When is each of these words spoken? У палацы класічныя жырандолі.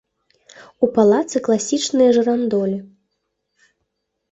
У 0.87 0.89
палацы 0.95 1.37
класічныя 1.49 2.09
жырандолі. 2.17 2.83